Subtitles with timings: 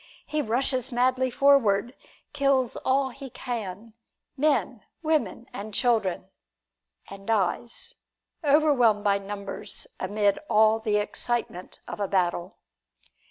[0.25, 1.95] He rushes madly forward,
[2.33, 3.93] kills all he can
[4.35, 6.31] men, women and children
[7.11, 7.93] and dies,
[8.43, 12.57] overwhelmed by numbers, amid all the excitement of a battle.